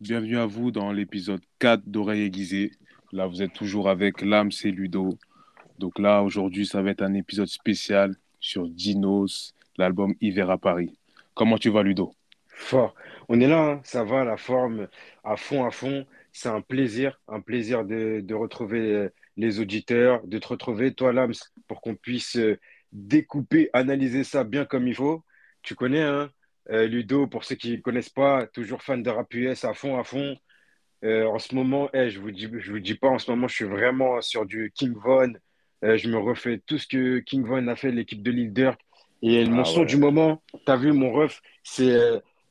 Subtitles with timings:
[0.00, 2.72] bienvenue à vous dans l'épisode 4 d'Oreille aiguisée.
[3.12, 5.18] Là, vous êtes toujours avec Lams et Ludo.
[5.78, 10.98] Donc là, aujourd'hui, ça va être un épisode spécial sur Dinos, l'album Hiver à Paris.
[11.34, 12.14] Comment tu vas, Ludo?
[12.48, 12.94] Fort.
[13.28, 13.80] On est là, hein.
[13.84, 14.88] ça va, la forme
[15.24, 16.06] à fond, à fond.
[16.32, 19.08] C'est un plaisir, un plaisir de, de retrouver
[19.38, 21.34] les auditeurs, de te retrouver, toi, Lams,
[21.68, 22.58] pour qu'on puisse euh,
[22.92, 25.24] découper, analyser ça bien comme il faut.
[25.62, 26.30] Tu connais, hein,
[26.70, 29.98] euh, Ludo, pour ceux qui ne connaissent pas, toujours fan de rap US à fond,
[29.98, 30.36] à fond.
[31.04, 33.48] Euh, en ce moment, eh, je vous dis, je vous dis pas, en ce moment,
[33.48, 35.32] je suis vraiment sur du King Von.
[35.84, 38.80] Euh, je me refais tout ce que King Von a fait, l'équipe de Lil Durk.
[39.22, 39.86] Et mon Ah son ouais.
[39.86, 41.96] du moment, tu as vu mon ref, c'est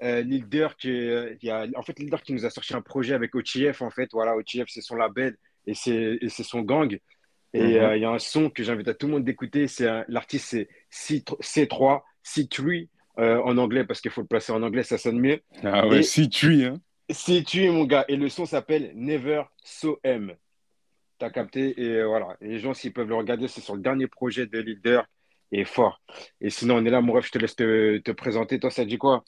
[0.02, 0.84] Lil Durk.
[0.84, 3.81] il y a, en fait, Lil Durk qui nous a sorti un projet avec OTF.
[3.81, 5.36] En fait, voilà, OTF, c'est son label
[5.67, 6.97] et c'est son gang.
[7.53, 7.91] Et Mhm.
[7.95, 9.67] il y a un son que j'invite à tout le monde d'écouter.
[9.67, 14.61] C'est l'artiste, c'est C- C3, C3 euh, en anglais parce qu'il faut le placer en
[14.63, 15.41] anglais, ça sonne mieux.
[15.63, 16.79] Ah ouais, Et si tu es, hein
[17.09, 18.05] C3, mon gars.
[18.07, 20.33] Et le son s'appelle Never So M.
[21.19, 21.80] T'as capté?
[21.81, 22.35] Et euh, voilà.
[22.41, 25.05] Et les gens, s'ils peuvent le regarder, c'est sur le dernier projet de Leader
[25.52, 26.02] et fort.
[26.41, 28.59] Et sinon, on est là, mon ref, je te laisse te, te présenter.
[28.59, 29.23] Toi, ça dit quoi?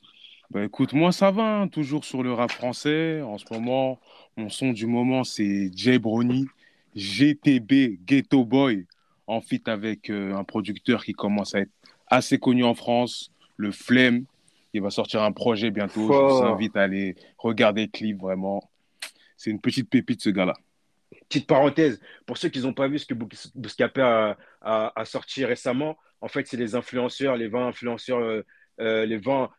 [0.50, 3.22] Bah écoute, moi ça va, hein, toujours sur le rap français.
[3.22, 4.00] En ce moment,
[4.38, 6.48] mon son du moment, c'est Jay Brony,
[6.96, 8.88] GTB, Ghetto Boy,
[9.28, 11.72] en feat avec euh, un producteur qui commence à être
[12.08, 14.26] assez connu en France, le Flemme.
[14.74, 16.02] Il va sortir un projet bientôt.
[16.02, 18.70] Je vous invite à aller regarder le clip, vraiment.
[19.36, 20.54] C'est une petite pépite, ce gars-là.
[21.30, 25.06] Petite parenthèse, pour ceux qui n'ont pas vu ce que Bous- Bouscapé a, a- a
[25.06, 28.42] sorti récemment, en fait, c'est les influenceurs, les 20 influenceurs, euh,
[28.82, 29.50] euh, les 20,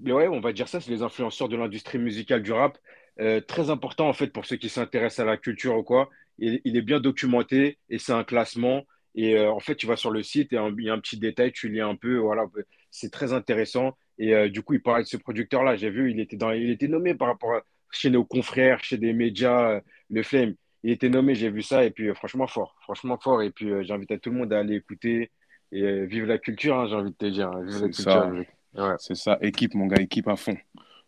[0.00, 2.78] mais ouais, on va dire ça, c'est les influenceurs de l'industrie musicale du rap.
[3.20, 6.08] Euh, très important, en fait, pour ceux qui s'intéressent à la culture ou quoi.
[6.38, 8.84] Il, il est bien documenté et c'est un classement.
[9.14, 11.18] Et euh, en fait, tu vas sur le site et il y a un petit
[11.18, 12.46] détail, tu lis un peu, voilà,
[12.90, 13.96] c'est très intéressant.
[14.18, 15.76] Et euh, du coup, il parlait de ce producteur-là.
[15.76, 18.98] J'ai vu, il était dans, il était nommé par rapport à, chez nos confrères, chez
[18.98, 20.54] des médias, euh, le Flame.
[20.84, 23.42] Il était nommé, j'ai vu ça, et puis franchement fort, franchement fort.
[23.42, 25.32] Et puis j'invite à tout le monde à aller écouter
[25.72, 27.48] et vive la culture, hein, j'ai envie de te dire.
[27.48, 28.44] hein, vive la culture.
[28.74, 28.94] Ouais.
[28.98, 30.56] C'est ça, équipe, mon gars, équipe à fond.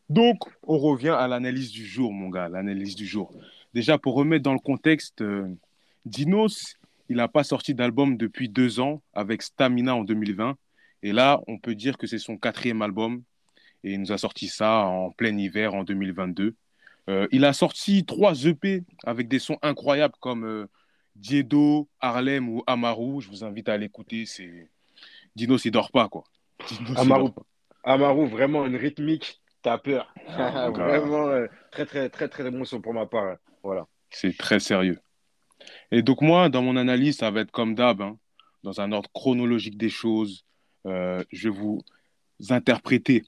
[0.09, 3.33] Donc, on revient à l'analyse du jour, mon gars, l'analyse du jour.
[3.73, 5.23] Déjà, pour remettre dans le contexte,
[6.05, 6.77] Dinos,
[7.11, 10.57] il n'a pas sorti d'album depuis deux ans avec Stamina en 2020.
[11.03, 13.25] Et là, on peut dire que c'est son quatrième album.
[13.83, 16.55] Et il nous a sorti ça en plein hiver en 2022.
[17.09, 20.67] Euh, il a sorti trois EP avec des sons incroyables comme euh,
[21.17, 23.21] Diedo, Harlem ou Amaru.
[23.21, 24.25] Je vous invite à l'écouter.
[24.25, 24.71] C'est
[25.35, 26.23] Dinos, il dort pas, quoi.
[26.69, 27.43] Dinos, il Amaru, pas.
[27.83, 30.15] Amaru, vraiment une rythmique, t'as peur.
[30.29, 33.25] Ah, vraiment euh, très, très, très, très bon son pour ma part.
[33.25, 33.39] hein.
[33.65, 33.89] Voilà.
[34.11, 35.01] C'est très sérieux.
[35.93, 38.19] Et donc moi, dans mon analyse, ça va être comme d'hab, hein,
[38.63, 40.45] dans un ordre chronologique des choses.
[40.87, 41.83] Euh, je vais vous
[42.49, 43.25] interpréter,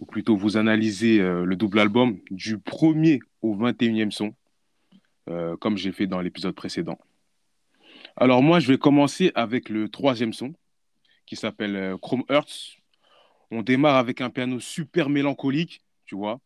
[0.00, 4.34] ou plutôt vous analyser euh, le double album du premier au 21e son,
[5.28, 6.98] euh, comme j'ai fait dans l'épisode précédent.
[8.16, 10.54] Alors moi, je vais commencer avec le troisième son,
[11.26, 12.78] qui s'appelle Chrome Hearts.
[13.50, 16.40] On démarre avec un piano super mélancolique, tu vois.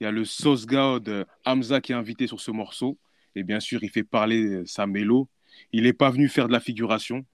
[0.00, 2.98] Il y a le sauce god Hamza qui est invité sur ce morceau.
[3.36, 5.28] Et bien sûr, il fait parler euh, sa mélo.
[5.72, 7.24] Il n'est pas venu faire de la figuration.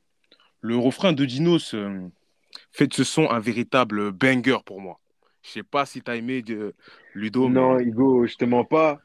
[0.62, 2.08] Le refrain de Dinos euh,
[2.72, 5.00] fait de ce son un véritable banger pour moi.
[5.44, 6.74] Je sais pas si tu as aimé de
[7.14, 7.80] Ludo, Non, mais...
[7.80, 9.00] Hugo, je te mens pas,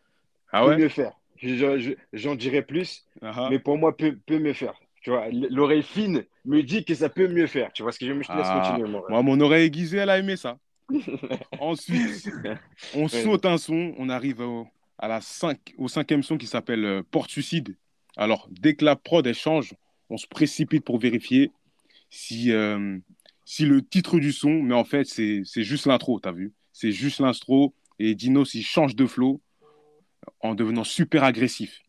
[0.52, 0.82] Ah peut ouais?
[0.82, 1.14] mieux faire.
[1.38, 3.52] Je- je- J'en dirai plus, Ah ah.
[3.52, 4.76] mais pour moi, peut, peut mieux faire.
[5.02, 7.74] Tu vois, l'oreille fine me dit que ça peut mieux faire.
[7.74, 8.24] Tu vois ce que je veux?
[8.24, 8.86] Je te laisse Ah, continuer.
[9.08, 10.58] Moi, mon oreille aiguisée, elle a aimé ça.
[11.58, 12.32] Ensuite,
[12.94, 14.68] on saute un son, on arrive au,
[14.98, 17.76] à la cinq, au cinquième son qui s'appelle euh, Porte Suicide.
[18.18, 19.74] Alors, dès que la prod elle change,
[20.10, 21.52] on se précipite pour vérifier
[22.10, 22.98] si, euh,
[23.44, 26.54] si le titre du son, mais en fait, c'est juste l'intro, t'as vu?
[26.72, 29.42] C'est juste l'intro, et Dinos, il change de flow
[30.42, 31.82] en devenant super agressif.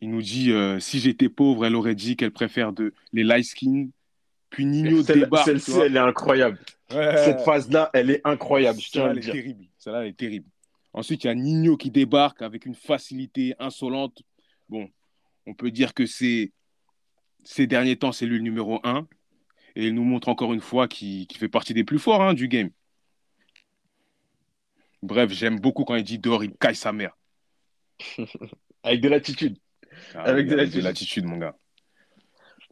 [0.00, 3.44] Il nous dit euh, si j'étais pauvre, elle aurait dit qu'elle préfère de, les light
[3.44, 3.88] skin.
[4.50, 5.44] Puis Nino débarque.
[5.44, 6.58] Celle-ci, elle est incroyable.
[6.92, 7.24] Ouais.
[7.24, 9.32] Cette phase-là, elle est incroyable, je tiens Celle-là, à elle le est dire.
[9.32, 9.64] terrible.
[9.76, 10.46] Celle-là, elle est terrible.
[10.98, 14.20] Ensuite, il y a Nino qui débarque avec une facilité insolente.
[14.68, 14.90] Bon,
[15.46, 16.50] on peut dire que c'est
[17.44, 19.06] ces derniers temps, c'est lui le numéro un.
[19.76, 22.48] Et il nous montre encore une fois qu'il fait partie des plus forts hein, du
[22.48, 22.70] game.
[25.04, 27.16] Bref, j'aime beaucoup quand il dit dehors, il caille sa mère.
[28.82, 29.56] Avec de l'attitude.
[30.16, 30.82] Ah, Avec oui, de de l'attitude.
[30.82, 31.56] l'attitude, mon gars.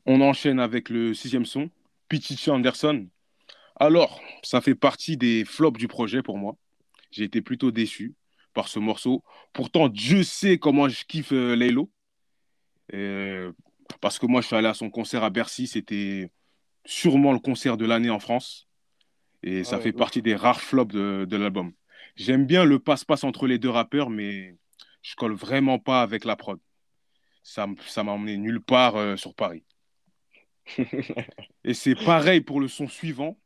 [0.04, 1.70] On enchaîne avec le sixième son,
[2.08, 3.06] Pichichi Anderson.
[3.76, 6.56] Alors, ça fait partie des flops du projet pour moi.
[7.16, 8.14] J'ai été plutôt déçu
[8.52, 9.24] par ce morceau.
[9.54, 11.90] Pourtant, Dieu sait comment je kiffe euh, Laylo.
[12.94, 13.52] Euh,
[14.02, 15.66] parce que moi, je suis allé à son concert à Bercy.
[15.66, 16.30] C'était
[16.84, 18.68] sûrement le concert de l'année en France.
[19.42, 21.72] Et ça Ah ouais, fait partie des rares flops de, de l'album.
[22.16, 24.56] J'aime bien le passe-passe entre les deux rappeurs, mais
[25.02, 26.60] je colle vraiment pas avec la prod.
[27.42, 29.64] Ça ça m'a emmené nulle part euh, sur Paris.
[31.64, 33.38] Et c'est pareil pour le son suivant.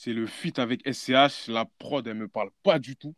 [0.00, 1.48] C'est le feat avec SCH.
[1.48, 3.16] La prod, elle me parle pas du tout.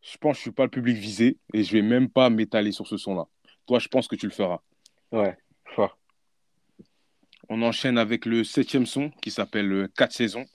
[0.00, 2.70] Je pense que je suis pas le public visé et je vais même pas m'étaler
[2.70, 3.26] sur ce son-là.
[3.66, 4.60] Toi, je pense que tu le feras.
[5.10, 5.98] Ouais, fort.
[7.48, 10.46] On enchaîne avec le septième son qui s'appelle 4 saisons.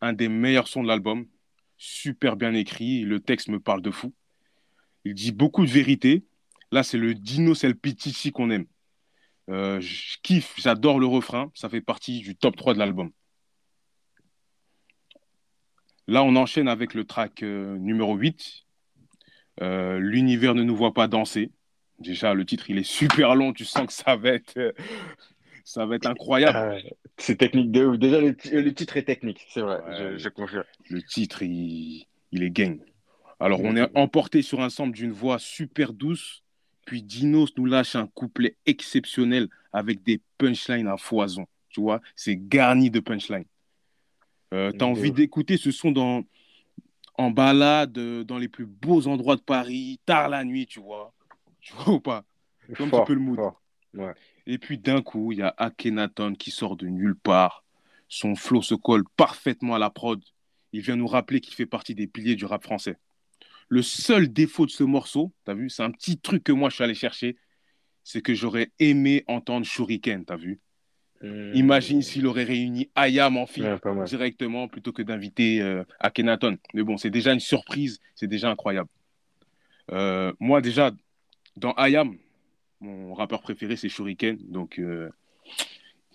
[0.00, 1.26] Un des meilleurs sons de l'album.
[1.76, 3.00] Super bien écrit.
[3.00, 4.14] Le texte me parle de fou.
[5.04, 6.24] Il dit beaucoup de vérité.
[6.70, 8.66] Là, c'est le Dino Selpitici qu'on aime.
[9.50, 11.50] Euh, je kiffe, j'adore le refrain.
[11.56, 13.10] Ça fait partie du top 3 de l'album.
[16.08, 18.64] Là, on enchaîne avec le track euh, numéro 8.
[19.60, 21.50] Euh, L'univers ne nous voit pas danser.
[22.00, 23.52] Déjà, le titre, il est super long.
[23.52, 24.74] Tu sens que ça va être,
[25.64, 26.82] ça va être incroyable.
[27.16, 27.98] C'est technique de ouf.
[27.98, 28.34] Déjà, le,
[28.72, 30.64] titre est technique, c'est vrai, je, je, confirme.
[30.88, 32.80] Le titre, il, il est gang.
[33.40, 36.42] Alors, on est emporté sur un sample d'une voix super douce
[36.88, 41.46] puis Dinos nous lâche un couplet exceptionnel avec des punchlines à foison.
[41.68, 43.44] Tu vois, c'est garni de punchlines.
[44.54, 46.24] Euh, tu as envie d'écouter ce son dans,
[47.14, 51.12] en balade, dans les plus beaux endroits de Paris, tard la nuit, tu vois.
[51.60, 52.24] Tu vois ou pas?
[52.76, 53.40] Comme un peu le mood.
[54.46, 57.64] Et puis d'un coup, il y a Akhenaton qui sort de nulle part.
[58.08, 60.22] Son flow se colle parfaitement à la prod.
[60.72, 62.96] Il vient nous rappeler qu'il fait partie des piliers du rap français.
[63.68, 66.70] Le seul défaut de ce morceau, tu as vu, c'est un petit truc que moi
[66.70, 67.36] je suis allé chercher,
[68.02, 70.60] c'est que j'aurais aimé entendre Shuriken, tu as vu.
[71.20, 71.50] Hmm.
[71.54, 76.58] Imagine s'il aurait réuni Ayam en film directement plutôt que d'inviter euh, Akhenaton.
[76.74, 78.88] Mais bon, c'est déjà une surprise, c'est déjà incroyable.
[79.90, 80.92] Euh, moi, déjà,
[81.56, 82.16] dans Ayam,
[82.80, 84.38] mon rappeur préféré, c'est Shuriken.
[84.48, 85.10] Donc, euh,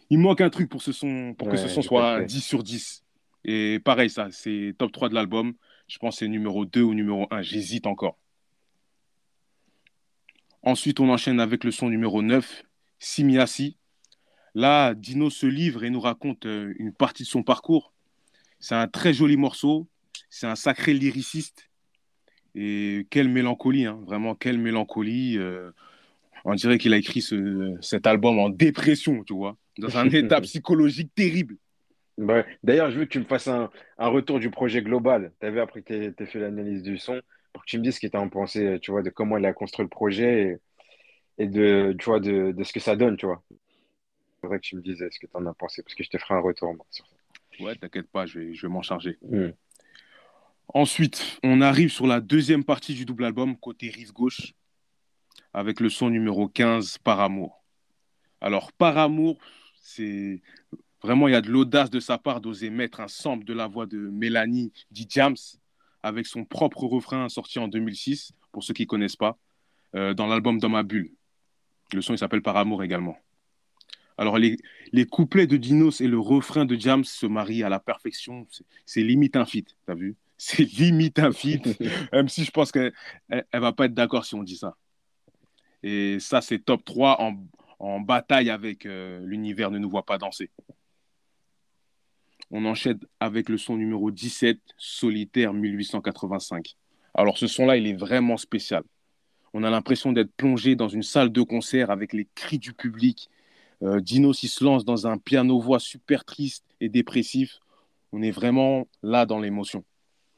[0.10, 3.04] il manque un truc pour, ce son, pour que ce son soit 10 sur 10.
[3.46, 5.54] Et pareil, ça, c'est top 3 de l'album.
[5.88, 7.42] Je pense que c'est numéro 2 ou numéro 1.
[7.42, 8.18] J'hésite encore.
[10.62, 12.64] Ensuite, on enchaîne avec le son numéro 9,
[13.00, 13.76] Simiasi.
[14.56, 17.94] Là, Dino se livre et nous raconte euh, une partie de son parcours.
[18.60, 19.88] C'est un très joli morceau.
[20.30, 21.70] C'est un sacré lyriciste.
[22.56, 24.00] Et quelle mélancolie, hein.
[24.06, 25.38] vraiment, quelle mélancolie.
[25.38, 25.72] Euh,
[26.46, 27.24] on dirait qu'il a écrit
[27.82, 31.56] cet album en dépression, tu vois, dans un état psychologique terrible.
[32.64, 35.32] D'ailleurs, je veux que tu me fasses un, retour du projet global.
[35.40, 37.22] Tu avais après que tu aies fait l'analyse du son,
[37.54, 39.46] pour que tu me dises ce que tu en pensé, tu vois, de comment il
[39.46, 40.60] a construit le projet
[41.38, 43.44] et, de, tu vois, de, ce que ça donne, tu vois.
[44.44, 46.10] Il faudrait que tu me dises ce que tu en as pensé, parce que je
[46.10, 47.64] te ferai un retour sur ça.
[47.64, 49.18] Ouais, t'inquiète pas, je vais, je vais m'en charger.
[49.22, 49.52] Hmm.
[50.68, 54.54] Ensuite, on arrive sur la deuxième partie du double album, côté rive gauche,
[55.54, 57.64] avec le son numéro 15, Par amour.
[58.42, 59.38] Alors, Par amour,
[59.82, 60.42] c'est
[61.02, 63.68] Vraiment, il y a de l'audace de sa part d'oser mettre un sample de la
[63.68, 65.36] voix de Mélanie dit Jams
[66.02, 69.38] avec son propre refrain sorti en 2006, pour ceux qui ne connaissent pas,
[69.96, 71.12] euh, dans l'album Dans ma bulle.
[71.94, 73.18] Le son, il s'appelle Par amour également.
[74.18, 74.58] Alors, les,
[74.92, 78.48] les, couplets de Dinos et le refrain de Jams se marient à la perfection.
[78.86, 80.16] C'est limite un feat, t'as vu?
[80.38, 81.80] C'est limite un feat,
[82.12, 82.94] même si je pense qu'elle
[83.30, 84.76] ne va pas être d'accord si on dit ça.
[85.84, 87.36] Et ça, c'est top 3 en,
[87.80, 90.50] en bataille avec euh, l'univers ne nous voit pas danser.
[92.52, 96.76] On enchaîne avec le son numéro 17, Solitaire 1885.
[97.14, 98.84] Alors ce son-là, il est vraiment spécial.
[99.54, 103.30] On a l'impression d'être plongé dans une salle de concert avec les cris du public.
[103.82, 107.60] Euh, Dino se lance dans un piano-voix super triste et dépressif.
[108.12, 109.84] On est vraiment là dans l'émotion.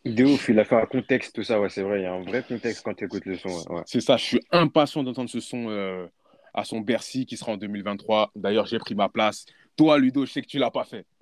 [0.06, 2.14] De ouf, il a fait un contexte, tout ça, ouais, c'est vrai, il y a
[2.14, 3.50] un vrai contexte quand tu écoutes le son.
[3.88, 6.06] C'est ça, je suis impatient d'entendre ce son euh,
[6.54, 8.32] à son Bercy qui sera en 2023.
[8.36, 9.46] D'ailleurs, j'ai pris ma place.
[9.76, 11.06] Toi, Ludo, je sais que tu l'as pas fait.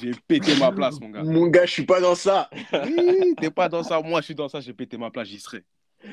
[0.00, 1.22] j'ai pété ma place, mon gars.
[1.22, 2.50] Mon gars, je suis pas dans ça.
[2.72, 4.00] oui, t'es pas dans ça.
[4.00, 4.60] Moi, je suis dans ça.
[4.60, 5.64] J'ai pété ma place, j'y serai.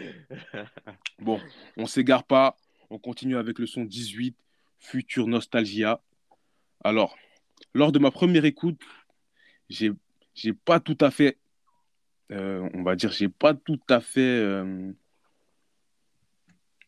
[1.19, 1.39] Bon,
[1.77, 2.57] on s'égare pas.
[2.89, 4.35] On continue avec le son 18,
[4.83, 6.01] Future Nostalgia.
[6.83, 7.17] Alors,
[7.73, 8.79] lors de ma première écoute,
[9.69, 9.91] j'ai,
[10.35, 11.37] j'ai pas tout à fait,
[12.31, 14.91] euh, on va dire, j'ai pas tout à fait euh,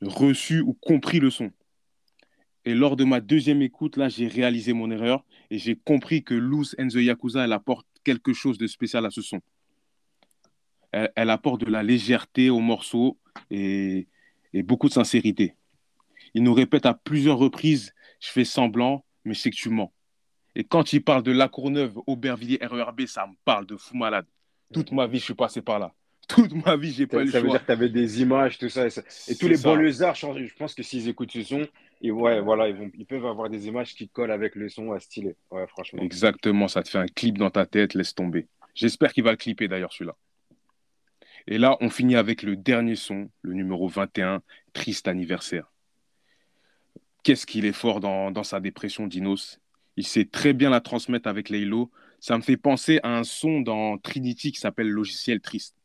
[0.01, 1.51] reçu ou compris le son.
[2.65, 6.33] Et lors de ma deuxième écoute, là, j'ai réalisé mon erreur et j'ai compris que
[6.33, 9.39] Loose and the Yakuza, elle apporte quelque chose de spécial à ce son.
[10.91, 13.19] Elle, apporte de la légèreté au morceau
[13.51, 14.07] et,
[14.63, 15.53] beaucoup de sincérité.
[16.35, 19.91] Il nous répète à plusieurs reprises Je fais semblant, mais sais que tu mens.
[20.53, 24.25] Et quand il parle de La Courneuve, Aubervilliers, RERB, ça me parle de fou malade.
[24.73, 25.93] Toute ma vie, je suis passé par là.
[26.27, 27.39] Toute ma vie, j'ai pas eu le choix.
[27.39, 28.87] Ça veut dire que tu avais des images, tout ça.
[28.87, 31.67] Et, tous les banlieusards, je pense que s'ils écoutent ce son,
[32.01, 34.91] et ouais, voilà, ils, vont, ils peuvent avoir des images qui collent avec le son
[34.91, 35.35] à stylé.
[35.51, 36.01] Ouais, franchement.
[36.01, 38.47] Exactement, ça te fait un clip dans ta tête, laisse tomber.
[38.73, 40.15] J'espère qu'il va le clipper d'ailleurs celui-là.
[41.47, 44.41] Et là, on finit avec le dernier son, le numéro 21,
[44.73, 45.71] Triste anniversaire.
[47.25, 49.59] Qu'est-ce qu'il est fort dans, dans, sa dépression, Dinos?
[49.97, 51.89] Il sait très bien la transmettre avec Laylo.
[52.19, 55.75] Ça me fait penser à un son dans Trinity qui s'appelle Logiciel Triste.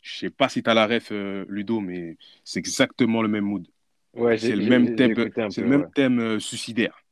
[0.00, 3.44] Je sais pas si tu as la ref, euh, Ludo, mais c'est exactement le même
[3.44, 3.66] mood.
[4.14, 7.04] Ouais, c'est le même thème, le même thème euh, suicidaire.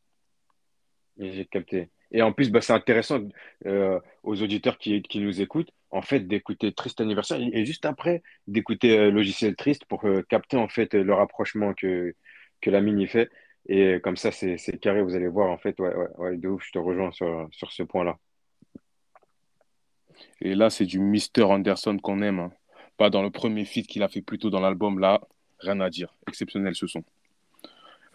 [1.19, 1.90] J'ai capté.
[2.12, 3.29] Et en plus, bah, c'est intéressant
[3.67, 8.23] euh, aux auditeurs qui, qui, nous écoutent, en fait, d'écouter Triste Anniversaire et juste après,
[8.47, 12.14] d'écouter Logiciel Triste pour capter en fait le rapprochement que,
[12.62, 13.29] que la mini fait.
[13.67, 16.64] Et comme ça, c'est carré, vous allez voir, en fait, ouais, ouais, ouais, de ouf,
[16.67, 18.19] je te rejoins sur, sur ce point-là.
[20.40, 21.45] Et là, c'est du Mr.
[21.45, 22.40] Anderson qu'on aime.
[22.40, 22.52] Hein.
[22.97, 24.99] Pas dans le premier feat qu'il a fait plus tôt dans l'album.
[24.99, 25.21] Là,
[25.61, 26.14] rien à dire.
[26.29, 27.05] Exceptionnel ce son.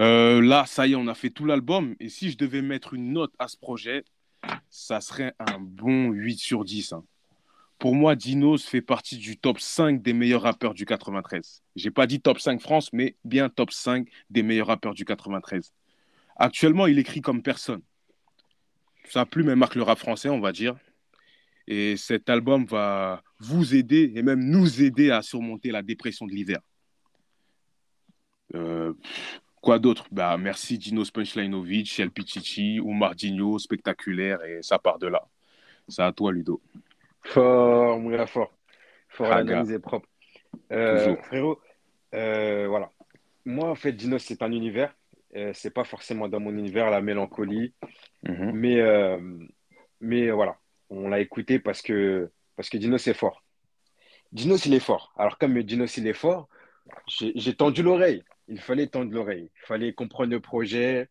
[0.01, 1.95] Euh, là, ça y est, on a fait tout l'album.
[1.99, 4.03] Et si je devais mettre une note à ce projet,
[4.69, 6.93] ça serait un bon 8 sur 10.
[6.93, 7.03] Hein.
[7.77, 11.61] Pour moi, Dinos fait partie du top 5 des meilleurs rappeurs du 93.
[11.75, 15.73] J'ai pas dit top 5 France, mais bien top 5 des meilleurs rappeurs du 93.
[16.37, 17.81] Actuellement, il écrit comme personne.
[19.09, 20.75] Sa plume marque le rap français, on va dire.
[21.67, 26.31] Et cet album va vous aider et même nous aider à surmonter la dépression de
[26.31, 26.59] l'hiver.
[28.53, 28.93] Euh,
[29.61, 30.05] quoi d'autre?
[30.11, 35.27] Bah, Merci Dino Punchlinovic, El Pichichi, Oumar Digno, spectaculaire, et ça part de là.
[35.87, 36.61] C'est à toi, Ludo.
[37.25, 38.53] Fort, mon fort.
[39.09, 40.07] Fort analysé propre.
[40.71, 41.59] Euh, frérot,
[42.13, 42.91] euh, voilà.
[43.45, 44.95] Moi, en fait, Dino, c'est un univers.
[45.35, 47.73] Euh, c'est pas forcément dans mon univers la mélancolie.
[48.23, 48.51] Mhm.
[48.53, 49.19] Mais, euh,
[49.99, 50.57] mais voilà,
[50.89, 53.43] on l'a écouté parce que, parce que Dinos est fort.
[54.31, 55.13] Dinos, il est fort.
[55.17, 56.47] Alors, comme Dinos, il est fort,
[57.07, 58.23] j'ai tendu l'oreille.
[58.47, 59.49] Il fallait tendre l'oreille.
[59.63, 61.09] Il fallait comprendre le projet.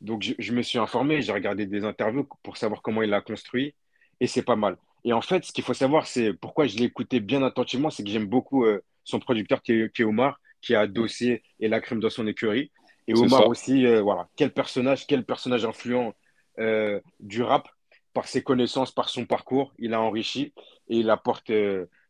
[0.00, 3.20] Donc, je, je me suis informé, j'ai regardé des interviews pour savoir comment il l'a
[3.20, 3.74] construit.
[4.20, 4.76] Et c'est pas mal.
[5.04, 8.04] Et en fait, ce qu'il faut savoir, c'est pourquoi je l'ai écouté bien attentivement, c'est
[8.04, 12.00] que j'aime beaucoup euh, son producteur qui est, Omar, qui a Dossier et La Crème
[12.00, 12.70] dans son écurie.
[13.08, 16.14] Et Omar aussi, euh, voilà, quel personnage, quel personnage influent
[16.60, 17.68] euh, du rap
[18.12, 19.72] par ses connaissances, par son parcours.
[19.78, 20.52] Il a enrichi
[20.88, 21.50] et il apporte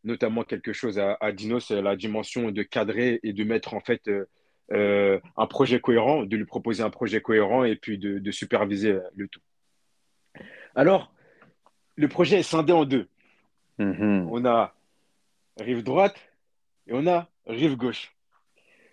[0.04, 4.11] notamment quelque chose à, à Dinos, la dimension de cadrer et de mettre en fait
[4.70, 9.28] un projet cohérent, de lui proposer un projet cohérent et puis de, de superviser le
[9.28, 9.40] tout.
[10.75, 11.12] Alors,
[12.02, 13.09] le projet est scindé en deux.
[13.78, 14.26] Mm-hmm.
[14.30, 14.75] On a
[15.59, 16.16] rive droite
[16.88, 18.12] et on a rive gauche.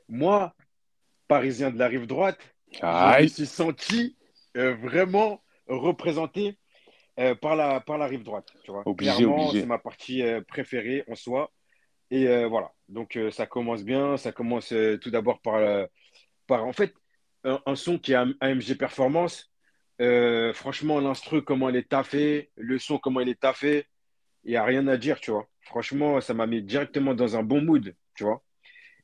[0.07, 0.53] Moi,
[1.27, 2.39] parisien de la rive droite,
[2.71, 4.15] je me suis senti
[4.57, 6.57] euh, vraiment représenté
[7.19, 8.53] euh, par, la, par la rive droite.
[8.63, 8.83] Tu vois.
[9.51, 11.51] c'est ma partie euh, préférée en soi.
[12.11, 14.17] Et voilà, donc ça commence bien.
[14.17, 15.87] Ça commence tout d'abord par,
[16.47, 16.91] par, en fait,
[17.43, 19.48] un, un, son qui est AMG Performance
[20.01, 23.85] euh, franchement, l'instru, comment elle est taffée, le son, comment il est taffé,
[24.43, 25.47] il n'y a rien à dire, tu vois.
[25.61, 28.43] Franchement, ça m'a mis directement dans un bon mood, tu vois.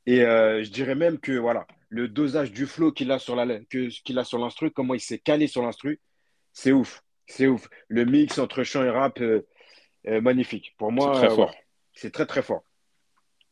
[0.06, 3.58] Et euh, je dirais même que, voilà, le dosage du flow qu'il a sur la,
[3.60, 6.00] qu'il a sur l'instru, comment il s'est calé sur l'instru,
[6.52, 7.02] c'est ouf.
[7.26, 7.68] C'est ouf.
[7.88, 9.42] Le mix entre chant et rap, euh,
[10.20, 10.74] magnifique.
[10.78, 11.54] Pour moi, c'est très fort.
[11.92, 12.64] C'est très, très fort.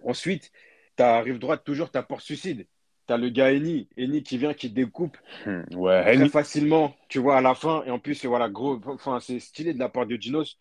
[0.05, 0.51] Ensuite,
[0.97, 2.67] tu arrives droite toujours, tu as Port Suicide.
[3.07, 7.41] T'as le gars Eni, Eni qui vient, qui découpe hmm, très facilement, tu vois, à
[7.41, 7.83] la fin.
[7.85, 10.59] Et en plus, voilà, gros, enfin, c'est stylé de la part de Dinos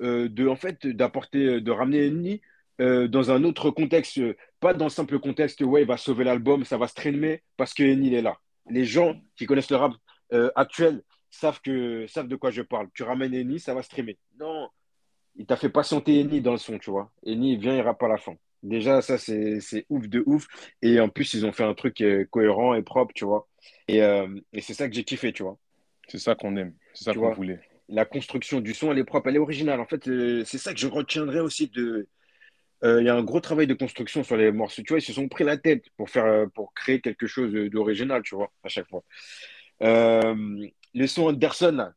[0.00, 2.40] euh, de, en fait, d'apporter, de ramener Eni
[2.80, 4.20] euh, dans un autre contexte,
[4.60, 7.82] pas dans le simple contexte, ouais, il va sauver l'album, ça va streamer parce que
[7.82, 8.38] Eni, il est là.
[8.70, 9.92] Les gens qui connaissent le rap
[10.32, 12.88] euh, actuel savent, que, savent de quoi je parle.
[12.94, 14.18] Tu ramènes Eni, ça va streamer.
[14.38, 14.68] Non,
[15.34, 17.10] il t'a fait patienter Eni dans le son, tu vois.
[17.24, 18.36] Eni, il vient, il rappe à la fin.
[18.62, 20.46] Déjà, ça, c'est ouf de ouf.
[20.82, 23.48] Et en plus, ils ont fait un truc euh, cohérent et propre, tu vois.
[23.86, 25.58] Et, euh, et c'est ça que j'ai kiffé, tu vois.
[26.08, 26.74] C'est ça qu'on aime.
[26.94, 27.60] C'est ça qu'on voulait.
[27.88, 29.80] La construction du son, elle est propre, elle est originale.
[29.80, 32.08] En fait, euh, c'est ça que je retiendrai aussi de.
[32.84, 34.82] Il y a un gros travail de construction sur les morceaux.
[34.82, 38.22] Tu vois, ils se sont pris la tête pour, faire, pour créer quelque chose d'original,
[38.22, 39.02] tu vois, à chaque fois.
[39.80, 41.90] le son Anderson,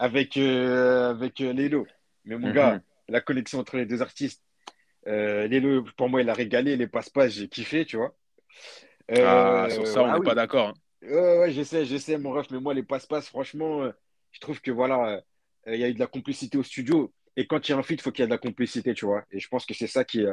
[0.00, 1.86] avec, avec Lelo.
[2.24, 2.54] Mais mon mhm.
[2.54, 4.42] gars, la connexion entre les deux artistes,
[5.06, 6.76] euh, pour moi, il a régalé.
[6.76, 8.14] Les passe-passe, j'ai kiffé, tu vois.
[9.10, 10.68] ah, sur ça, on n'est ah pas d'accord.
[10.68, 10.74] Hein.
[11.02, 13.92] Ouais, ouais, je sais, je sais, mon ref, mais moi, les passe-passe, franchement, euh,
[14.32, 15.22] je trouve que voilà,
[15.66, 17.12] euh, il y a eu de la complicité au studio.
[17.36, 18.94] Et quand il y a un feat, il faut qu'il y ait de la complicité,
[18.94, 19.24] tu vois.
[19.30, 20.24] Et je pense que c'est ça qui,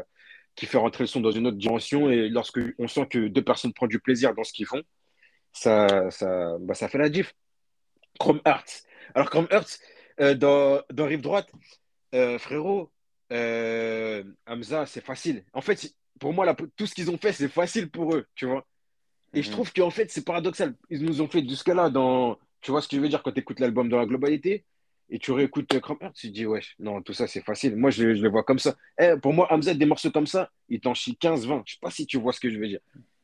[0.56, 2.10] qui fait rentrer le son dans une autre dimension.
[2.10, 4.82] Et lorsque on sent que deux personnes prennent du plaisir dans ce qu'ils font,
[5.52, 7.36] ça, ça, bah, ça fait la diff.
[8.20, 8.84] Chrome Hearts.
[9.16, 9.80] Alors, Chrome Hearts,
[10.38, 11.52] dans, dans Rive Droite,
[12.40, 12.90] frérot,
[13.34, 15.44] euh, Hamza, c'est facile.
[15.54, 18.66] En fait, pour moi, tout ce qu'ils ont fait, c'est facile pour eux, tu vois.
[19.34, 19.54] Et je mhm.
[19.54, 20.76] trouve qu'en fait, c'est paradoxal.
[20.90, 22.38] Ils nous ont fait jusque-là dans.
[22.62, 24.64] Tu vois ce que je veux dire quand tu écoutes l'album dans la globalité
[25.10, 27.76] et tu réécoutes Cramper, tu te dis, ouais, non, tout ça, c'est facile.
[27.76, 28.76] Moi, je, je le vois comme ça.
[29.00, 31.64] Eh, pour moi, Hamza, des morceaux comme ça, il t'en chie 15-20.
[31.66, 32.80] Je sais pas si tu vois ce que je veux dire.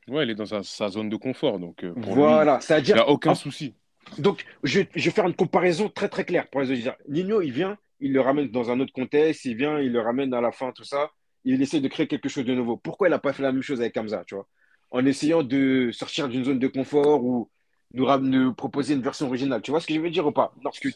[0.07, 1.59] Ouais, il est dans sa, sa zone de confort.
[1.59, 2.95] Donc, euh, pour Voilà, lui, c'est-à-dire.
[2.95, 3.73] il n'y a aucun souci.
[4.17, 6.97] Donc, je, je vais faire une comparaison très très claire pour les auditeurs.
[7.07, 10.33] Nino, il vient, il le ramène dans un autre contexte, il vient, il le ramène
[10.33, 11.11] à la fin, tout ça.
[11.45, 12.77] Il essaie de créer quelque chose de nouveau.
[12.77, 14.47] Pourquoi il n'a pas fait la même chose avec Hamza, tu vois?
[14.91, 17.49] En essayant de sortir d'une zone de confort ou
[17.93, 19.61] nous, proposer une version originale.
[19.61, 20.53] Tu vois ce que je veux dire ou pas?
[20.63, 20.89] Lorsque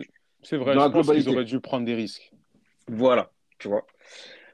[0.44, 1.36] C'est vrai, Dans je la pense qu'ils globalité.
[1.36, 2.32] auraient dû prendre des risques.
[2.88, 3.86] Voilà, tu vois.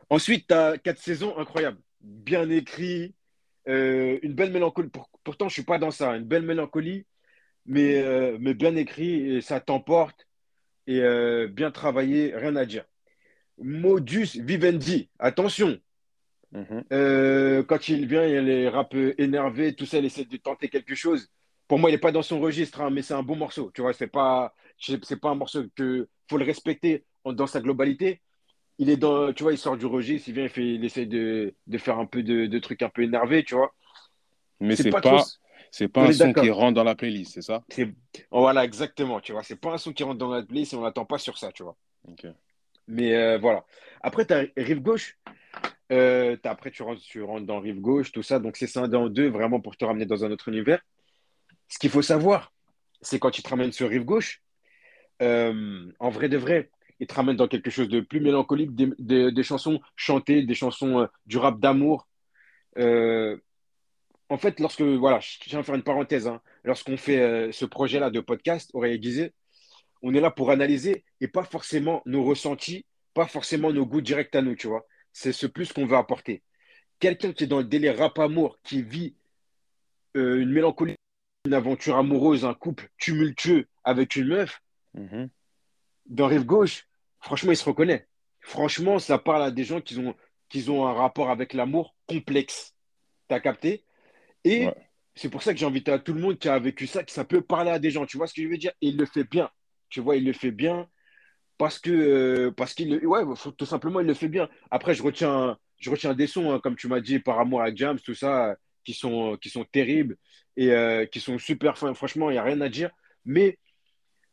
[0.09, 1.79] Ensuite, tu as quatre saisons incroyables.
[2.01, 3.13] Bien écrit,
[3.67, 4.89] euh, une belle mélancolie.
[4.89, 6.15] Pour- pourtant, je suis pas dans ça.
[6.15, 7.05] Une belle mélancolie,
[7.65, 10.27] mais, euh, mais bien écrit, et ça t'emporte.
[10.89, 12.83] Et euh, bien travaillé, rien à dire.
[13.59, 15.77] Modus vivendi, attention.
[16.51, 16.83] Mhm.
[16.91, 20.67] Euh, quand il vient, il a les rap énervés, tout ça, il essaie de tenter
[20.67, 21.29] quelque chose.
[21.67, 23.69] Pour moi, il n'est pas dans son registre, hein, mais c'est un bon morceau.
[23.75, 28.21] Tu vois, c'est pas, c'est pas un morceau que faut le respecter dans sa globalité.
[28.79, 31.05] Il est dans, tu vois, il sort du registre, il vient, il, fait, il essaie
[31.05, 33.75] de, de faire un peu de, de trucs un peu énervés, tu vois.
[34.59, 35.25] Mais C'est c'est pas pas, trop.
[35.71, 37.63] C'est pas On un son qui rentre dans la playlist, c'est ça?
[37.69, 37.89] C'est,
[38.31, 39.43] voilà, exactement, tu vois.
[39.43, 41.51] C'est pas un son qui rentre dans la playlist et on n'attend pas sur ça,
[41.51, 41.75] tu vois.
[42.87, 43.65] Mais euh, voilà.
[44.01, 45.17] Après, tu as Rive Gauche.
[45.91, 48.39] Euh, après, tu rentres, tu rentres dans Rive Gauche, tout ça.
[48.39, 50.81] Donc, c'est scindé en deux, vraiment pour te ramener dans un autre univers.
[51.67, 52.51] Ce qu'il faut savoir,
[53.01, 54.41] c'est quand il te ramène sur Rive Gauche,
[55.21, 58.89] euh, en vrai de vrai, il te ramène dans quelque chose de plus mélancolique, des,
[58.99, 62.07] des- des chansons chantées, des chansons, euh, du rap d'amour.
[62.77, 63.37] Euh,
[64.29, 66.41] en fait, lorsque, voilà, je tiens à faire une parenthèse, hein.
[66.63, 69.33] lorsqu'on fait euh, ce projet-là de podcast, Aurélie Guizet,
[70.01, 74.35] on est là pour analyser et pas forcément nos ressentis, pas forcément nos goûts directs
[74.35, 74.85] à nous, tu vois.
[75.13, 76.43] C'est ce plus qu'on veut apporter.
[76.99, 79.15] Quelqu'un qui est dans le délire rap amour, qui vit
[80.15, 80.95] euh, une mélancolie,
[81.45, 84.61] une aventure amoureuse, un couple tumultueux avec une meuf,
[84.95, 85.29] Mhm.
[86.07, 86.87] dans Rive Gauche,
[87.19, 88.07] franchement, il se reconnaît.
[88.41, 90.15] Franchement, ça parle à des gens qui ont,
[90.49, 92.73] qui ont un rapport avec l'amour complexe.
[93.27, 93.83] T'as capté?
[94.43, 94.89] Et Ouais.
[95.15, 97.11] c'est pour ça que j'ai invité à tout le monde qui a vécu ça, que
[97.11, 98.05] ça peut parler à des gens.
[98.05, 98.71] Tu vois ce que je veux dire?
[98.81, 99.49] Et il le fait bien.
[99.89, 100.87] Tu vois, il le fait bien
[101.57, 104.49] parce que euh, parce qu'il ouais, faut- tout simplement il le fait bien.
[104.71, 107.73] Après, je retiens je retiens des sons hein, comme tu m'as dit par amour à
[107.73, 110.17] Jams, tout ça, qui sont qui sont terribles
[110.57, 111.93] et euh, qui sont super fins.
[111.93, 112.91] Franchement, il y a rien à dire.
[113.25, 113.57] Mais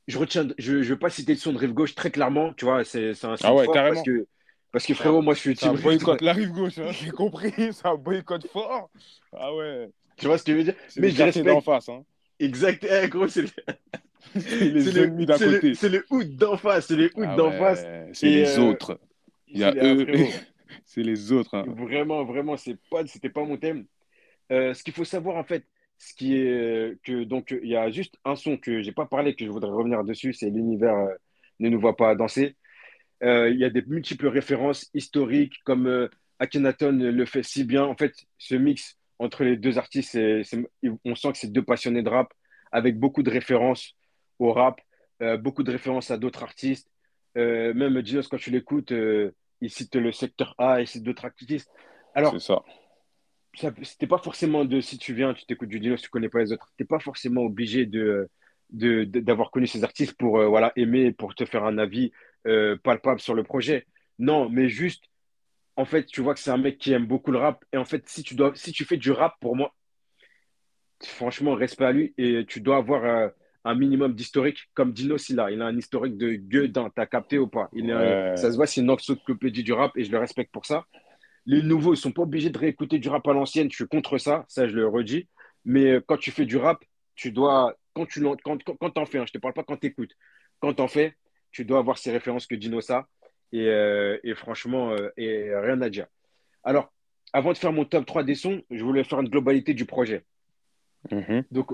[0.09, 2.53] je retiens, je, je vais pas citer le son de Rive Gauche très clairement.
[2.55, 3.95] Tu vois, c'est c'est un son Ah ouais, fort carrément.
[3.95, 4.27] parce que
[4.73, 7.97] parce que frérot, moi je suis team boycotte la rive gauche, hein, j'ai compris, ça
[7.97, 8.91] boycotte fort.
[9.33, 10.75] Ah ouais, Tu vois ce que je veux dire?
[10.97, 12.05] Mais je respecte d'en face, hein.
[12.39, 12.87] exact.
[12.91, 13.45] Eh, gros, c'est
[14.35, 15.75] les ennemis le d'à côté.
[15.75, 17.87] c'est le hood d'en face, c'est hood Ah d'en ouais, face.
[18.13, 18.99] c'est Et, les euh, autres.
[19.49, 20.07] Il y a eux,
[20.85, 21.55] c'est les autres.
[21.55, 21.65] hein.
[21.69, 23.87] Vraiment, vraiment, c'est pas, c'était pas mon thème.
[24.53, 25.65] Euh, ce qu'il faut savoir en fait,
[25.99, 29.07] ce qui est euh, que donc il y a juste un son que j'ai pas
[29.07, 31.15] parlé que je voudrais revenir dessus, c'est l'univers euh,
[31.61, 32.57] ne nous voit pas danser.
[33.23, 37.85] Il y a des multiples références historiques comme Akhenaton le fait si bien.
[37.85, 40.19] En fait, ce mix entre les deux artistes,
[41.05, 42.33] on sent que c'est deux passionnés de rap
[42.73, 43.95] avec beaucoup de références
[44.39, 44.81] au rap,
[45.23, 46.91] euh, beaucoup de références à d'autres artistes.
[47.37, 51.25] Euh, même Dinos, quand tu l'écoutes, euh, il cite le secteur A, il cite d'autres
[51.25, 51.71] artistes.
[52.15, 52.63] Alors, C'est ça.
[53.55, 56.41] ça, c'était pas forcément de si tu viens, tu t'écoutes du Dinos, tu connais pas
[56.41, 56.71] les autres.
[56.77, 58.29] T'es pas forcément obligé de,
[58.71, 62.13] d'avoir connu ces artistes pour voilà aimer, pour te faire un avis
[62.83, 63.87] palpable sur le projet.
[64.19, 65.05] Non, mais juste,
[65.77, 67.65] en fait, tu vois que c'est un mec qui aime beaucoup le rap.
[67.73, 69.75] Et en fait, si tu dois, si tu fais du rap, pour moi,
[71.05, 72.15] franchement, respect à lui.
[72.17, 73.29] Et tu dois avoir euh,
[73.65, 75.51] un minimum d'historique, comme Dinos il a.
[75.51, 76.91] Il a un historique de gueudin.
[76.95, 77.69] T'as capté ou pas?
[77.75, 77.89] Il
[78.37, 80.87] ça se voit, c'est une encyclopédie du rap et je le respecte pour ça.
[81.45, 83.71] Les nouveaux, ils sont pas obligés de réécouter du rap à l'ancienne.
[83.71, 85.29] Je suis contre ça, ça je le redis.
[85.65, 86.83] Mais euh, quand tu fais du rap,
[87.15, 89.77] tu dois, quand tu quand, quand, quand t'en fais, hein, je te parle pas quand
[89.77, 90.13] t'écoutes.
[90.61, 91.17] Quand t'en fais,
[91.51, 93.09] tu dois avoir ces références que Dino a.
[93.53, 96.07] Et, euh, et franchement, euh, et rien à dire.
[96.65, 96.93] Alors,
[97.33, 100.25] avant de faire mon top 3 des sons, je voulais faire une globalité du projet.
[101.11, 101.45] Mhm.
[101.51, 101.71] Donc,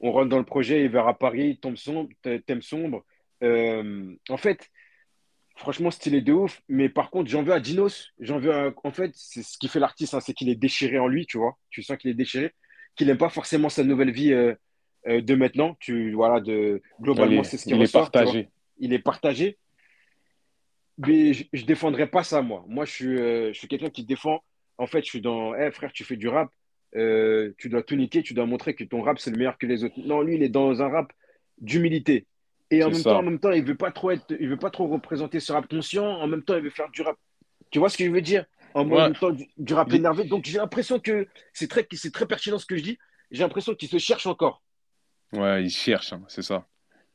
[0.00, 2.10] on rentre dans le projet, il vers à Paris, tombe sombre,
[2.46, 3.04] thème sombre.
[3.42, 4.70] Euh, en fait,
[5.56, 6.60] franchement, stylé de ouf.
[6.68, 8.12] Mais par contre, j'en veux à Dinos.
[8.18, 10.98] J'en veux à- En fait, c'est ce qui fait l'artiste, hein, c'est qu'il est déchiré
[10.98, 11.56] en lui, tu vois.
[11.70, 12.52] Tu sens qu'il est déchiré,
[12.96, 14.54] qu'il n'aime pas forcément sa nouvelle vie euh,
[15.06, 15.76] euh, de maintenant.
[15.80, 16.82] Tu, voilà, de...
[17.00, 18.10] Globalement, c'est est, ce qui il est ressort.
[18.10, 18.48] partagé.
[18.78, 19.58] Il est partagé.
[20.98, 22.64] Mais je ne défendrai pas ça, moi.
[22.68, 24.42] Moi, je suis, euh, je suis quelqu'un qui défend.
[24.78, 26.50] En fait, je suis dans, Eh frère, tu fais du rap,
[26.96, 29.66] euh, tu dois tout niquer, tu dois montrer que ton rap, c'est le meilleur que
[29.66, 29.94] les autres.
[29.98, 31.12] Non, lui, il est dans un rap
[31.58, 32.26] d'humilité.
[32.70, 33.10] Et en même ça.
[33.10, 35.52] temps, en même temps, il veut pas trop être, il veut pas trop représenter ce
[35.52, 36.06] rap conscient.
[36.06, 37.16] En même temps, il veut faire du rap.
[37.70, 38.44] Tu vois ce que je veux dire?
[38.74, 39.04] En Ouais.
[39.04, 40.24] même temps, du, du rap Il- énervé.
[40.24, 42.98] Donc, j'ai l'impression que c'est très, c'est très pertinent ce que je dis.
[43.30, 44.62] J'ai l'impression qu'il se cherche encore.
[45.32, 46.66] Ouais, il cherche, hein, c'est ça.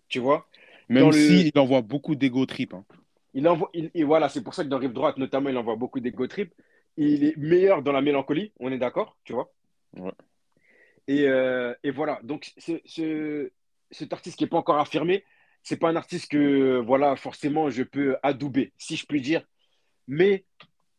[0.07, 0.47] Tu vois?
[0.89, 2.73] Même dans le- s'il envoie beaucoup d'ego trip.
[2.73, 2.85] hein.
[3.33, 5.75] Il envoie, il- et voilà, c'est pour ça que dans Rive Droite, notamment, il envoie
[5.75, 6.53] beaucoup d'ego trip.
[6.97, 9.51] Il est meilleur dans la mélancolie, on est d'accord, tu vois.
[9.97, 10.11] Ouais.
[11.07, 13.51] Et, euh, et voilà, donc ce, ce-
[13.91, 15.23] cet artiste qui n'est pas encore affirmé,
[15.63, 19.45] c'est pas un artiste que, voilà, forcément, je peux adouber, si je puis dire.
[20.07, 20.45] Mais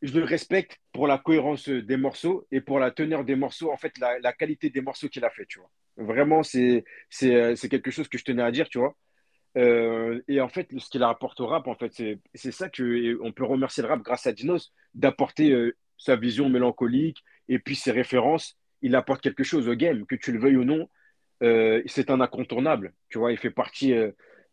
[0.03, 3.77] je le respecte pour la cohérence des morceaux et pour la teneur des morceaux, en
[3.77, 5.71] fait, la, la qualité des morceaux qu'il a fait, tu vois.
[5.97, 6.85] Vraiment, c'est
[7.25, 8.97] euh, c'est quelque chose que je tenais à dire, tu vois.
[9.57, 11.93] Euh, et en fait, ce qu'il apporte au rap, en fait,
[12.35, 16.49] c'est ça que on peut remercier le rap grâce à Dinos, d'apporter euh, sa vision
[16.49, 18.57] mélancolique et puis ses références.
[18.83, 20.89] Il apporte quelque chose au game, que tu le veuilles ou non.
[21.43, 23.33] Euh, c'est un incontournable, tu vois.
[23.33, 23.95] Il fait partie,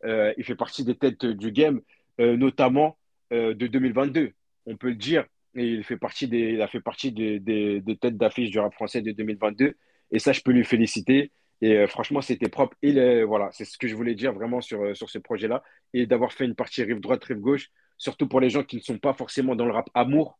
[0.03, 1.81] il fait partie des têtes du game,
[2.19, 2.97] notamment
[3.31, 4.33] de 2022.
[4.65, 5.25] On peut le dire.
[5.55, 8.59] Et il fait partie des, il a fait partie des, des, des têtes d'affiche du
[8.59, 9.75] rap français de 2022.
[10.11, 11.31] Et ça, je peux lui féliciter.
[11.61, 12.75] Et euh, franchement, c'était propre.
[12.81, 15.63] Et le- voilà, c'est ce que je voulais dire vraiment sur, euh, sur ce projet-là.
[15.93, 18.81] Et d'avoir fait une partie rive droite, rive gauche, surtout pour les gens qui ne
[18.81, 20.39] sont pas forcément dans le rap amour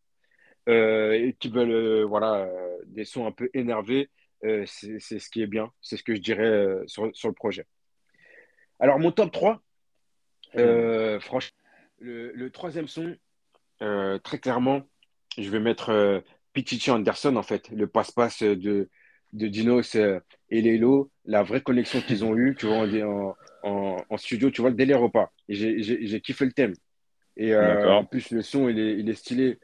[0.70, 2.48] euh, et qui veulent voilà,
[2.86, 4.10] des sons un peu énervés.
[4.44, 5.72] c'est ce qui est bien.
[5.82, 7.66] C'est ce que je dirais sur, sur le projet.
[8.80, 9.62] Alors, mon top 3,
[10.58, 11.58] euh, franchement,
[12.00, 13.16] le, le troisième son,
[13.80, 14.84] très clairement,
[15.38, 18.90] je vais mettre Pichichi Anderson, en fait, le passe-passe de,
[19.38, 20.20] de Dinos euh,
[20.50, 24.62] et Lelo, la vraie connexion qu'ils ont eue, tu vois, en, en, en- studio, tu
[24.62, 25.32] vois, le délire ou pas.
[25.50, 26.74] Et J'ai kiffé le thème.
[27.38, 29.60] Et euh, en plus, le son, il est, il est stylé.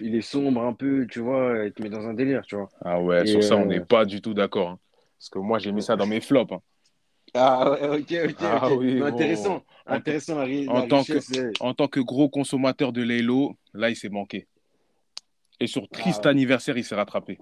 [0.00, 2.70] Il est sombre un peu, tu vois, il te met dans un délire, tu vois.
[2.84, 4.70] Ah ouais, Et, sur ça, on euh, n'est pas du tout d'accord.
[4.70, 4.78] hein.
[5.18, 6.52] Parce que moi, j'ai mis ça dans mes flops.
[6.52, 6.60] hein.
[7.34, 9.06] Ah, ouais, ok, ok, Ah oui, bon.
[9.06, 11.18] intéressant, intéressant la, en tant que-
[11.60, 14.46] En tant que gros consommateur de Laylo, là, il s'est manqué.
[15.60, 16.30] Et sur Triste Ah ouais.
[16.30, 17.38] Anniversaire, il s'est rattrapé.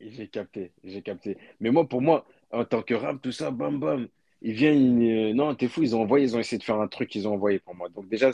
[0.00, 1.38] J'ai capté, j'ai capté.
[1.60, 4.08] Mais moi, pour moi, en tant que rap, tout ça, bam, bam,
[4.42, 6.88] il vient, il- non, t'es fou, ils ont envoyé, ils ont essayé de faire un
[6.88, 7.88] truc, ils ont envoyé pour moi.
[7.88, 8.30] Donc déjà,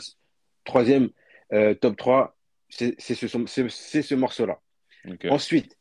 [0.65, 1.09] troisième,
[1.53, 2.35] euh, top 3,
[2.69, 4.59] c'est ce, ce morceau-là.
[5.29, 5.77] Ensuite,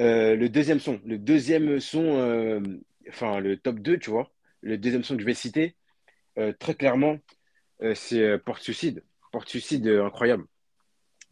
[0.00, 2.60] euh, le deuxième son, le deuxième son, euh,
[3.08, 4.30] enfin le top 2, tu vois,
[4.62, 5.76] le deuxième son que je vais citer,
[6.38, 7.18] euh, très clairement,
[7.82, 9.04] euh, c'est euh, Porte Suicide.
[9.32, 10.44] Porte Suicide, euh, incroyable.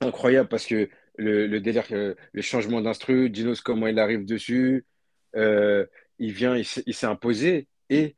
[0.01, 4.87] Incroyable parce que le, le délire, le changement d'instru, Dinos, comment il arrive dessus,
[5.37, 5.85] euh,
[6.19, 8.15] il vient, il s'est imposé et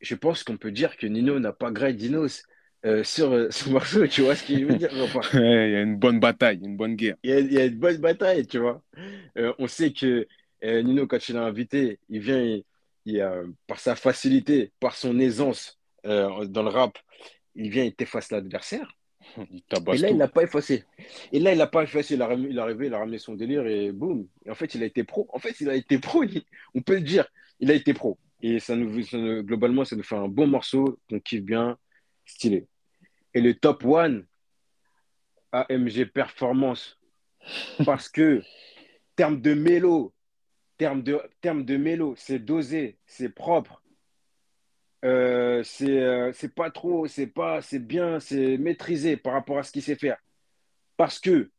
[0.00, 2.42] je pense qu'on peut dire que Nino n'a pas gré Dinos
[2.84, 5.82] euh, sur euh, ce morceau, tu vois ce qu'il veut dire pas il y a
[5.82, 7.16] une bonne bataille, une bonne guerre.
[7.22, 8.82] il y a, il y a une bonne bataille, tu vois.
[9.36, 10.26] Euh, on sait que
[10.62, 12.64] Nino, quand il l'a invité, il vient, il,
[13.04, 13.24] il,
[13.66, 16.98] par sa facilité, par son aisance dans le rap,
[17.54, 18.97] il vient, il t'efface l'adversaire.
[19.50, 19.62] Il
[19.94, 20.84] Et là, il l'a pas effacé.
[21.32, 22.14] Et là, il l'a pas effacé.
[22.14, 24.26] Il, a, ramené- il est arrivé, il a ramené son délire et boum.
[24.44, 25.28] Et en fait, il a été pro.
[25.32, 26.24] En fait, il a été pro.
[26.74, 27.26] On peut le dire.
[27.60, 28.18] Il a été pro.
[28.40, 31.76] Et ça nous, ça nous- globalement, ça nous fait un bon morceau qu'on kiffe bien,
[32.24, 32.66] stylé.
[33.34, 34.26] Et le top one,
[35.52, 36.98] AMG Performance.
[37.84, 38.42] Parce que,
[39.16, 40.12] terme de mélo,
[40.76, 43.82] terme de, terme de mélo, c'est dosé, c'est propre.
[45.04, 49.62] Euh, c'est euh, c'est pas trop, c'est pas, c'est bien, c'est maîtrisé par rapport à
[49.62, 50.16] ce qu'il sait faire.
[50.96, 51.50] Parce que,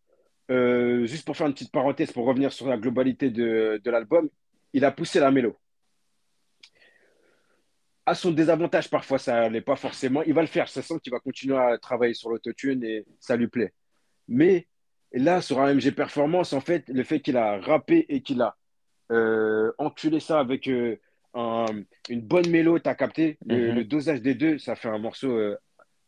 [0.51, 4.29] euh, juste pour faire une petite parenthèse, pour revenir sur la globalité de, de l'album,
[4.73, 5.57] il a poussé la mélo.
[8.05, 10.23] À son désavantage, parfois, ça l'est pas forcément.
[10.23, 13.35] Il va le faire, ça sent qu'il va continuer à travailler sur l'autotune et ça
[13.35, 13.73] lui plaît.
[14.27, 14.67] Mais
[15.13, 18.57] là, sur AMG Performance, en fait, le fait qu'il a rappé et qu'il a
[19.11, 20.67] euh, enculé ça avec
[21.33, 23.75] un- une bonne mélo, t'as capté le, Mhm.
[23.75, 25.57] le dosage des deux, ça fait un morceau euh,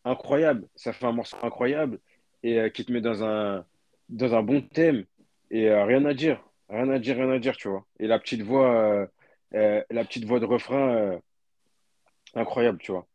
[0.06, 0.68] incroyable.
[0.76, 2.00] Ça fait un morceau incroyable
[2.44, 3.66] et euh, qui te met dans un,
[4.10, 5.06] dans un bon thème.
[5.52, 7.86] Et euh, rien à dire, rien à dire, rien à dire, tu vois.
[8.00, 9.08] Et la petite voix,
[9.52, 11.20] la petite voix de refrain,
[12.36, 13.06] incroyable, tu vois.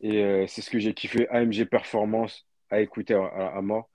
[0.00, 3.88] Et c'est ce que j'ai kiffé, AMG Performance, à écouter à, à- à mort.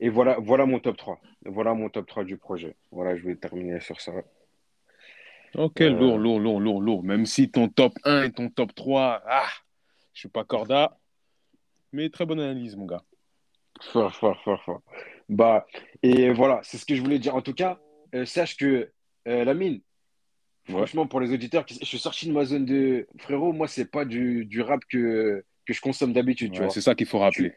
[0.00, 1.20] Et voilà, voilà mon top 3.
[1.44, 2.76] Voilà mon top 3 du projet.
[2.92, 4.12] Voilà, je vais terminer sur ça.
[5.54, 7.02] Ok, Euh, lourd, lourd, lourd, lourd, lourd.
[7.04, 9.48] Même si ton top 1 et ton top 3, ah,
[10.12, 10.98] je suis pas corda.
[11.92, 13.02] Mais très bonne analyse, mon gars.
[13.80, 14.82] Fort, fort, fort, fort.
[15.28, 15.66] Bah,
[16.02, 17.34] et voilà, c'est ce que je voulais dire.
[17.34, 17.78] En tout cas,
[18.14, 18.90] euh, sache que
[19.28, 19.80] euh, la mine,
[20.68, 20.74] Ouais.
[20.74, 23.06] franchement, pour les auditeurs, je suis sorti de ma zone de.
[23.20, 26.94] Frérot, moi, c'est pas du, du rap que, que je consomme d'habitude, Ouais, c'est ça
[26.94, 27.54] qu'il faut rappeler.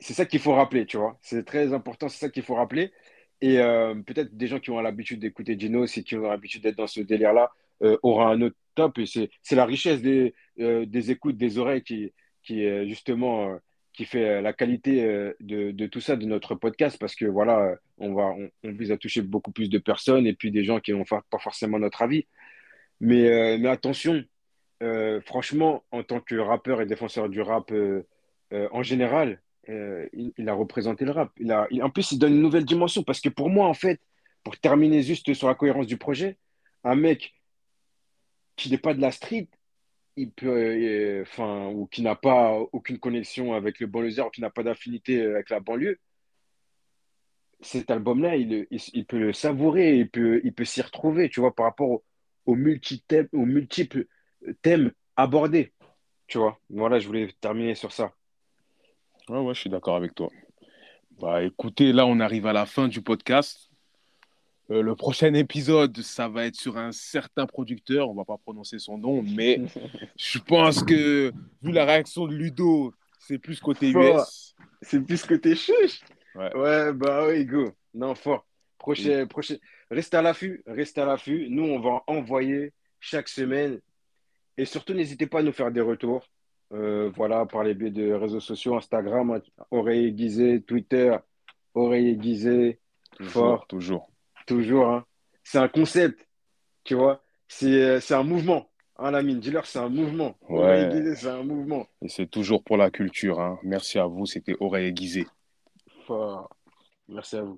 [0.00, 1.16] C'est ça qu'il faut rappeler, tu vois.
[1.22, 2.92] C'est très important, c'est ça qu'il faut rappeler.
[3.40, 6.76] Et euh, peut-être des gens qui ont l'habitude d'écouter Dino, et qui ont l'habitude d'être
[6.76, 8.98] dans ce délire-là, euh, aura un autre top.
[8.98, 12.12] Et c'est la richesse des, euh, des écoutes, des oreilles qui,
[12.50, 13.58] euh, justement,
[13.92, 16.98] qui fait la qualité de, tout ça, de notre podcast.
[16.98, 20.80] Parce que voilà, on, vise à toucher beaucoup plus de personnes et puis des gens
[20.80, 22.26] qui n'ont pas forcément notre avis.
[23.00, 24.24] Mais, attention,
[25.26, 27.72] franchement, en tant que rappeur et défenseur du rap
[28.52, 31.30] en général, euh, il, a représenté le rap.
[31.82, 34.00] En plus, il donne une nouvelle dimension parce que pour moi, en fait,
[34.42, 36.38] pour terminer juste sur la cohérence du projet,
[36.84, 37.34] un mec
[38.56, 39.48] qui n'est pas de la street,
[40.16, 44.50] il peut, euh, enfin, ou qui n'a pas aucune connexion avec le banlieusard, qui n'a
[44.50, 45.98] pas d'affinité avec la banlieue,
[47.60, 48.66] cet album-là, il,
[49.06, 52.04] peut le savourer, il peut, il peut s'y retrouver, tu vois, par rapport au-
[52.46, 54.06] aux, aux multiples
[54.62, 55.72] thèmes abordés,
[56.26, 56.60] tu vois.
[56.70, 58.14] Voilà, je voulais terminer sur ça.
[59.28, 60.30] Ouais, ouais, je suis d'accord avec toi.
[61.20, 63.68] Bah, écoutez, là, on arrive à la fin du podcast.
[64.70, 68.08] Euh, le prochain épisode, ça va être sur un certain producteur.
[68.10, 69.60] On va pas prononcer son nom, mais
[70.16, 74.20] je pense que, vu la réaction de Ludo, c'est plus côté Fort.
[74.20, 74.54] US.
[74.82, 76.00] C'est plus t'es chuche.
[76.34, 76.54] Ouais.
[76.54, 77.72] Ouais, bah oui, go.
[77.94, 78.46] Non, fort.
[78.78, 79.56] Prochain, prochain.
[79.90, 81.48] Reste à l'affût, reste à l'affût.
[81.50, 83.80] Nous, on va envoyer chaque semaine.
[84.56, 86.28] Et surtout, n'hésitez pas à nous faire des retours.
[86.72, 91.16] Euh, voilà, par les biais de réseaux sociaux, Instagram, Oreille aiguisée, Twitter,
[91.74, 92.78] Oreille aiguisée,
[93.16, 94.10] Toujours, fort, toujours.
[94.46, 94.88] toujours.
[94.88, 95.04] hein.
[95.42, 96.28] C'est un concept,
[96.84, 97.22] tu vois.
[97.48, 98.68] C'est euh, c'est un mouvement.
[98.98, 100.36] Hein, Lamine, dis-leur, c'est un mouvement.
[100.48, 101.86] Oreille aiguisée, c'est un mouvement.
[102.02, 103.40] Et c'est toujours pour la culture.
[103.40, 103.58] hein.
[103.62, 105.26] Merci à vous, c'était Oreille aiguisée.
[106.06, 106.50] Fort.
[107.08, 107.46] Merci à vous.